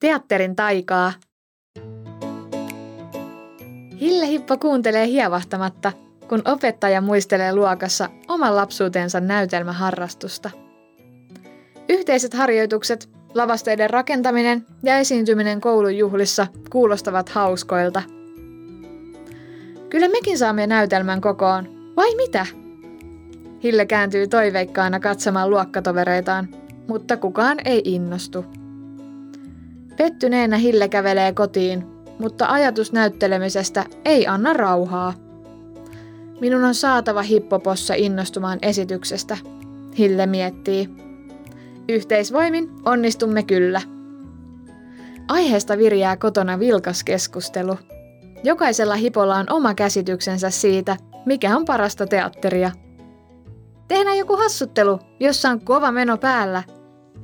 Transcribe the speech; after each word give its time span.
Teatterin 0.00 0.56
taikaa. 0.56 1.12
Hille 4.00 4.26
Hippo 4.26 4.58
kuuntelee 4.58 5.06
hievahtamatta, 5.06 5.92
kun 6.28 6.42
opettaja 6.44 7.00
muistelee 7.00 7.54
luokassa 7.54 8.08
oman 8.28 8.56
lapsuutensa 8.56 9.20
näytelmäharrastusta. 9.20 10.50
Yhteiset 11.88 12.34
harjoitukset, 12.34 13.08
lavasteiden 13.34 13.90
rakentaminen 13.90 14.66
ja 14.82 14.98
esiintyminen 14.98 15.60
koulun 15.60 15.96
juhlissa 15.96 16.46
kuulostavat 16.70 17.28
hauskoilta. 17.28 18.02
Kyllä 19.90 20.08
mekin 20.08 20.38
saamme 20.38 20.66
näytelmän 20.66 21.20
kokoon, 21.20 21.92
vai 21.96 22.14
mitä? 22.14 22.46
Hille 23.62 23.86
kääntyy 23.86 24.26
toiveikkaana 24.26 25.00
katsomaan 25.00 25.50
luokkatovereitaan, 25.50 26.48
mutta 26.88 27.16
kukaan 27.16 27.58
ei 27.64 27.82
innostu. 27.84 28.59
Pettyneenä 30.00 30.56
Hille 30.56 30.88
kävelee 30.88 31.32
kotiin, 31.32 31.86
mutta 32.18 32.46
ajatus 32.46 32.92
näyttelemisestä 32.92 33.84
ei 34.04 34.26
anna 34.26 34.52
rauhaa. 34.52 35.14
Minun 36.40 36.64
on 36.64 36.74
saatava 36.74 37.22
hippopossa 37.22 37.94
innostumaan 37.94 38.58
esityksestä, 38.62 39.36
Hille 39.98 40.26
miettii. 40.26 40.88
Yhteisvoimin 41.88 42.70
onnistumme 42.84 43.42
kyllä. 43.42 43.82
Aiheesta 45.28 45.78
virjää 45.78 46.16
kotona 46.16 46.58
vilkas 46.58 47.04
keskustelu. 47.04 47.78
Jokaisella 48.44 48.94
hipolla 48.94 49.36
on 49.36 49.46
oma 49.50 49.74
käsityksensä 49.74 50.50
siitä, 50.50 50.96
mikä 51.26 51.56
on 51.56 51.64
parasta 51.64 52.06
teatteria. 52.06 52.70
Tehdään 53.88 54.18
joku 54.18 54.36
hassuttelu, 54.36 54.98
jossa 55.20 55.50
on 55.50 55.60
kova 55.60 55.92
meno 55.92 56.16
päällä. 56.16 56.62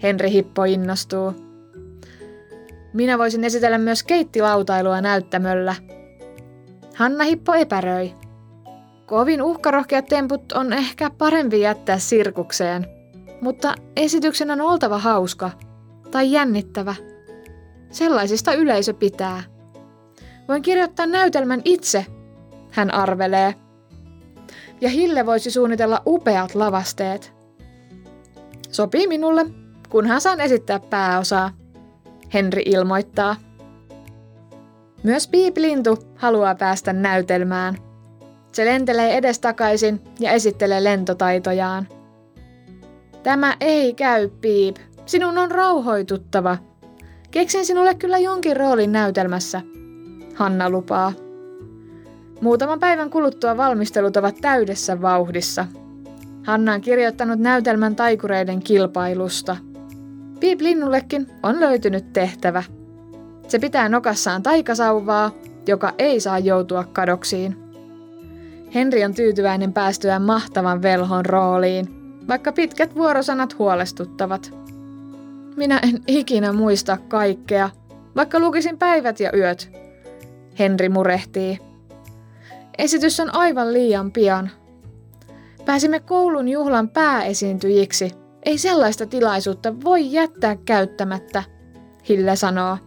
Henri 0.02 0.30
Hippo 0.30 0.64
innostuu. 0.64 1.45
Minä 2.96 3.18
voisin 3.18 3.44
esitellä 3.44 3.78
myös 3.78 4.02
keittilautailua 4.02 5.00
näyttämöllä. 5.00 5.74
Hanna 6.94 7.24
Hippo 7.24 7.54
epäröi. 7.54 8.14
Kovin 9.06 9.42
uhkarohkeat 9.42 10.06
temput 10.06 10.52
on 10.52 10.72
ehkä 10.72 11.10
parempi 11.10 11.60
jättää 11.60 11.98
sirkukseen, 11.98 12.86
mutta 13.40 13.74
esityksen 13.96 14.50
on 14.50 14.60
oltava 14.60 14.98
hauska 14.98 15.50
tai 16.10 16.32
jännittävä. 16.32 16.94
Sellaisista 17.90 18.52
yleisö 18.52 18.94
pitää. 18.94 19.42
Voin 20.48 20.62
kirjoittaa 20.62 21.06
näytelmän 21.06 21.62
itse, 21.64 22.06
hän 22.70 22.94
arvelee. 22.94 23.54
Ja 24.80 24.88
Hille 24.88 25.26
voisi 25.26 25.50
suunnitella 25.50 26.02
upeat 26.06 26.54
lavasteet. 26.54 27.32
Sopii 28.70 29.06
minulle, 29.06 29.46
kunhan 29.88 30.20
saan 30.20 30.40
esittää 30.40 30.80
pääosaa. 30.80 31.65
Henri 32.36 32.62
ilmoittaa. 32.66 33.36
Myös 35.02 35.28
Piip-lintu 35.28 35.98
haluaa 36.16 36.54
päästä 36.54 36.92
näytelmään. 36.92 37.78
Se 38.52 38.64
lentelee 38.64 39.16
edestakaisin 39.16 40.00
ja 40.20 40.30
esittelee 40.30 40.84
lentotaitojaan. 40.84 41.88
Tämä 43.22 43.56
ei 43.60 43.94
käy, 43.94 44.28
Piip. 44.28 44.76
Sinun 45.06 45.38
on 45.38 45.50
rauhoituttava. 45.50 46.58
Keksin 47.30 47.66
sinulle 47.66 47.94
kyllä 47.94 48.18
jonkin 48.18 48.56
roolin 48.56 48.92
näytelmässä. 48.92 49.62
Hanna 50.34 50.70
lupaa. 50.70 51.12
Muutaman 52.40 52.80
päivän 52.80 53.10
kuluttua 53.10 53.56
valmistelut 53.56 54.16
ovat 54.16 54.36
täydessä 54.40 55.02
vauhdissa. 55.02 55.66
Hanna 56.46 56.72
on 56.72 56.80
kirjoittanut 56.80 57.38
näytelmän 57.38 57.96
taikureiden 57.96 58.60
kilpailusta– 58.62 59.56
Piip 60.46 60.60
Linnullekin 60.60 61.26
on 61.42 61.60
löytynyt 61.60 62.12
tehtävä. 62.12 62.62
Se 63.48 63.58
pitää 63.58 63.88
nokassaan 63.88 64.42
taikasauvaa, 64.42 65.30
joka 65.66 65.92
ei 65.98 66.20
saa 66.20 66.38
joutua 66.38 66.84
kadoksiin. 66.84 67.56
Henri 68.74 69.04
on 69.04 69.14
tyytyväinen 69.14 69.72
päästyään 69.72 70.22
mahtavan 70.22 70.82
velhon 70.82 71.26
rooliin, 71.26 71.86
vaikka 72.28 72.52
pitkät 72.52 72.94
vuorosanat 72.94 73.58
huolestuttavat. 73.58 74.54
Minä 75.56 75.78
en 75.82 76.02
ikinä 76.06 76.52
muista 76.52 76.98
kaikkea, 77.08 77.70
vaikka 78.16 78.40
lukisin 78.40 78.78
päivät 78.78 79.20
ja 79.20 79.36
yöt. 79.36 79.70
Henri 80.58 80.88
murehtii. 80.88 81.58
Esitys 82.78 83.20
on 83.20 83.34
aivan 83.34 83.72
liian 83.72 84.12
pian. 84.12 84.50
Pääsimme 85.64 86.00
koulun 86.00 86.48
juhlan 86.48 86.88
pääesiintyjiksi– 86.88 88.10
ei 88.46 88.58
sellaista 88.58 89.06
tilaisuutta 89.06 89.80
voi 89.84 90.12
jättää 90.12 90.56
käyttämättä, 90.64 91.42
Hille 92.08 92.36
sanoo. 92.36 92.78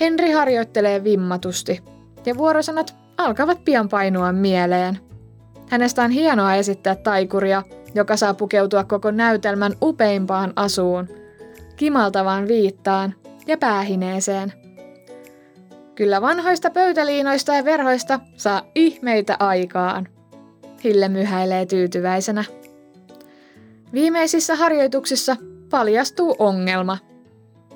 Henri 0.00 0.30
harjoittelee 0.30 1.04
vimmatusti, 1.04 1.82
ja 2.26 2.36
vuorosanat 2.36 2.96
alkavat 3.18 3.64
pian 3.64 3.88
painua 3.88 4.32
mieleen. 4.32 4.98
Hänestä 5.70 6.02
on 6.02 6.10
hienoa 6.10 6.54
esittää 6.54 6.94
taikuria, 6.94 7.62
joka 7.94 8.16
saa 8.16 8.34
pukeutua 8.34 8.84
koko 8.84 9.10
näytelmän 9.10 9.72
upeimpaan 9.82 10.52
asuun, 10.56 11.08
kimaltavaan 11.76 12.48
viittaan 12.48 13.14
ja 13.46 13.58
päähineeseen. 13.58 14.52
Kyllä 15.94 16.20
vanhoista 16.22 16.70
pöytäliinoista 16.70 17.54
ja 17.54 17.64
verhoista 17.64 18.20
saa 18.36 18.62
ihmeitä 18.74 19.36
aikaan. 19.38 20.08
Hille 20.84 21.08
myhäilee 21.08 21.66
tyytyväisenä. 21.66 22.44
Viimeisissä 23.92 24.56
harjoituksissa 24.56 25.36
paljastuu 25.70 26.36
ongelma. 26.38 26.98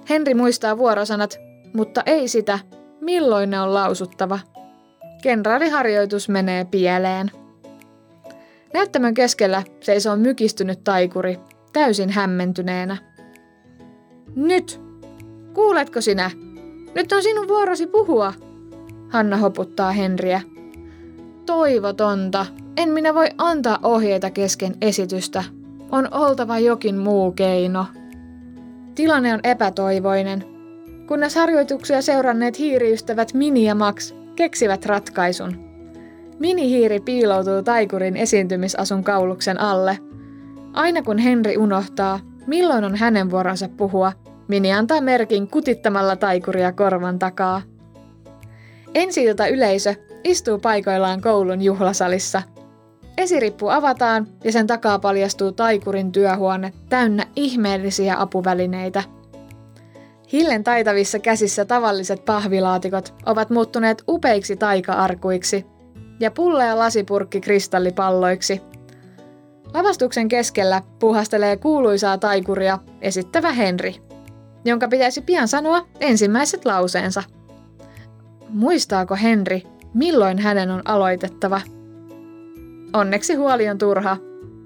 Henri 0.09 0.34
muistaa 0.34 0.78
vuorosanat, 0.78 1.38
mutta 1.75 2.03
ei 2.06 2.28
sitä, 2.28 2.59
milloin 3.00 3.50
ne 3.50 3.60
on 3.60 3.75
lausuttava. 3.75 4.38
Kenraaliharjoitus 5.22 6.28
menee 6.28 6.65
pieleen. 6.65 7.31
Näyttämön 8.75 9.15
keskellä 9.15 9.62
seisoo 9.81 10.16
mykistynyt 10.16 10.84
taikuri, 10.84 11.38
täysin 11.72 12.10
hämmentyneenä. 12.10 12.97
Nyt! 14.37 14.81
Kuuletko 15.54 16.00
sinä? 16.00 16.31
Nyt 16.94 17.12
on 17.12 17.22
sinun 17.22 17.49
vuorosi 17.49 17.87
puhua, 17.87 18.32
Hanna 19.10 19.37
hoputtaa 19.37 19.93
Henriä. 19.93 20.41
Toivotonta. 21.47 22.47
En 22.76 22.88
minä 22.88 23.15
voi 23.15 23.28
antaa 23.38 23.78
ohjeita 23.82 24.31
kesken 24.31 24.75
esitystä, 24.81 25.44
on 25.92 26.08
oltava 26.10 26.58
jokin 26.58 26.98
muu 26.98 27.32
keino. 27.32 27.86
Tilanne 28.94 29.34
on 29.34 29.40
epätoivoinen. 29.42 30.44
Kunnes 31.06 31.34
harjoituksia 31.34 32.02
seuranneet 32.02 32.58
hiiriystävät 32.58 33.34
Mini 33.34 33.64
ja 33.64 33.74
Max 33.74 34.14
keksivät 34.36 34.86
ratkaisun. 34.86 35.70
Mini-hiiri 36.38 37.00
piiloutuu 37.00 37.62
taikurin 37.64 38.16
esiintymisasun 38.16 39.04
kauluksen 39.04 39.60
alle. 39.60 39.98
Aina 40.72 41.02
kun 41.02 41.18
Henri 41.18 41.56
unohtaa, 41.56 42.20
milloin 42.46 42.84
on 42.84 42.96
hänen 42.96 43.30
vuoronsa 43.30 43.68
puhua, 43.68 44.12
Mini 44.48 44.72
antaa 44.72 45.00
merkin 45.00 45.48
kutittamalla 45.48 46.16
taikuria 46.16 46.72
korvan 46.72 47.18
takaa. 47.18 47.62
Ensi 48.94 49.24
yleisö 49.52 49.94
istuu 50.24 50.58
paikoillaan 50.58 51.20
koulun 51.20 51.62
juhlasalissa– 51.62 52.42
Esirippu 53.20 53.69
avataan 53.69 54.26
ja 54.44 54.53
sen 54.53 54.66
takaa 54.66 54.98
paljastuu 54.98 55.53
taikurin 55.53 56.12
työhuone 56.12 56.72
täynnä 56.88 57.26
ihmeellisiä 57.36 58.20
apuvälineitä. 58.20 59.03
Hillen 60.32 60.64
taitavissa 60.64 61.19
käsissä 61.19 61.64
tavalliset 61.64 62.25
pahvilaatikot 62.25 63.14
ovat 63.26 63.50
muuttuneet 63.50 64.03
upeiksi 64.08 64.56
taika-arkuiksi 64.56 65.66
ja 66.20 66.31
pulle 66.31 66.64
ja 66.64 66.78
lasipurkki 66.78 67.41
kristallipalloiksi. 67.41 68.62
Lavastuksen 69.75 70.28
keskellä 70.28 70.82
puhastelee 70.98 71.56
kuuluisaa 71.56 72.19
taikuria 72.19 72.78
esittävä 73.00 73.52
Henri, 73.52 73.96
jonka 74.64 74.88
pitäisi 74.88 75.20
pian 75.22 75.49
sanoa 75.49 75.87
ensimmäiset 76.00 76.64
lauseensa. 76.64 77.22
Muistaako 78.49 79.17
Henri, 79.17 79.62
milloin 79.94 80.38
hänen 80.38 80.70
on 80.70 80.82
aloitettava? 80.84 81.61
Onneksi 82.92 83.34
huoli 83.34 83.69
on 83.69 83.78
turha. 83.78 84.16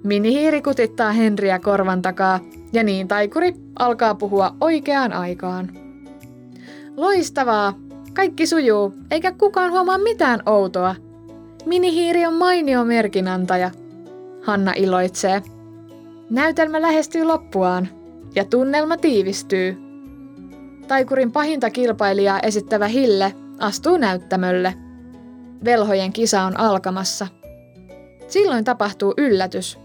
Minihiiri 0.04 0.62
kutittaa 0.62 1.12
Henriä 1.12 1.58
korvan 1.58 2.02
takaa 2.02 2.40
ja 2.72 2.82
niin 2.82 3.08
taikuri 3.08 3.54
alkaa 3.78 4.14
puhua 4.14 4.56
oikeaan 4.60 5.12
aikaan. 5.12 5.70
Loistavaa! 6.96 7.74
Kaikki 8.14 8.46
sujuu, 8.46 8.94
eikä 9.10 9.32
kukaan 9.32 9.72
huomaa 9.72 9.98
mitään 9.98 10.42
outoa. 10.46 10.94
Minihiiri 11.66 12.26
on 12.26 12.34
mainio 12.34 12.84
merkinantaja. 12.84 13.70
Hanna 14.42 14.72
iloitsee. 14.76 15.42
Näytelmä 16.30 16.82
lähestyy 16.82 17.24
loppuaan 17.24 17.88
ja 18.34 18.44
tunnelma 18.44 18.96
tiivistyy. 18.96 19.76
Taikurin 20.88 21.32
pahinta 21.32 21.70
kilpailijaa 21.70 22.40
esittävä 22.40 22.86
Hille 22.88 23.34
astuu 23.58 23.96
näyttämölle. 23.96 24.74
Velhojen 25.64 26.12
kisa 26.12 26.42
on 26.42 26.60
alkamassa– 26.60 27.26
Silloin 28.28 28.64
tapahtuu 28.64 29.14
yllätys. 29.16 29.78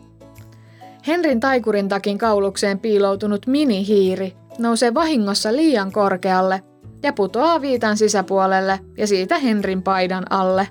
Henrin 1.07 1.39
taikurin 1.39 1.89
takin 1.89 2.18
kaulukseen 2.18 2.80
piiloutunut 2.80 3.47
minihiiri 3.47 4.33
nousee 4.59 4.94
vahingossa 4.94 5.53
liian 5.53 5.91
korkealle 5.91 6.62
ja 7.03 7.13
putoaa 7.13 7.62
viitan 7.62 7.97
sisäpuolelle 7.97 8.80
ja 8.97 9.07
siitä 9.07 9.39
Henrin 9.39 9.83
paidan 9.83 10.31
alle. 10.31 10.68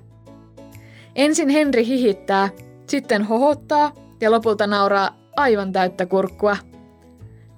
Ensin 1.17 1.49
Henri 1.49 1.87
hihittää, 1.87 2.49
sitten 2.87 3.23
hohottaa 3.25 3.93
ja 4.21 4.31
lopulta 4.31 4.67
nauraa 4.67 5.11
aivan 5.37 5.73
täyttä 5.73 6.07
kurkkua. 6.07 6.57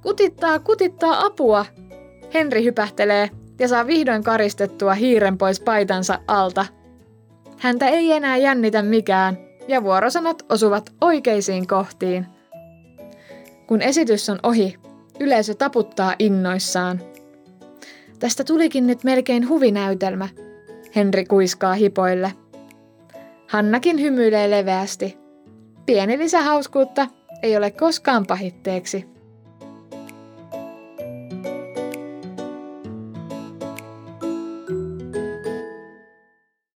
Kutittaa, 0.03 0.59
kutittaa 0.59 1.25
apua! 1.25 1.67
Henri 2.35 2.65
hypähtelee 2.65 3.31
ja 3.59 3.69
saa 3.69 3.87
vihdoin 3.87 4.23
karistettua 4.23 4.95
hiiren 4.95 5.39
pois 5.39 5.61
paitansa 5.61 6.19
alta. 6.29 6.67
Häntä 7.57 7.89
ei 7.89 8.13
enää 8.13 8.37
jännitä 8.37 8.83
mikään, 8.83 9.39
ja 9.71 9.83
vuorosanat 9.83 10.47
osuvat 10.49 10.93
oikeisiin 11.01 11.67
kohtiin. 11.67 12.27
Kun 13.67 13.83
esitys 13.83 14.29
on 14.29 14.39
ohi, 14.43 14.77
yleisö 15.21 15.55
taputtaa 15.55 16.15
innoissaan. 16.19 17.01
Tästä 18.19 18.45
tulikin 18.45 18.87
nyt 18.87 19.05
melkein 19.05 19.49
huvinäytelmä, 19.49 20.29
Henri 20.97 21.25
kuiskaa 21.25 21.75
hipoille. 21.75 22.33
Hannakin 23.49 24.01
hymyilee 24.01 24.51
leveästi. 24.51 25.19
Pieni 25.87 26.19
lisähauskuutta 26.19 27.07
ei 27.43 27.57
ole 27.57 27.71
koskaan 27.71 28.27
pahitteeksi. 28.27 29.20